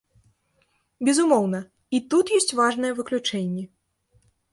[1.09, 1.59] Безумоўна,
[1.97, 3.63] і тут ёсць важныя выключэнні.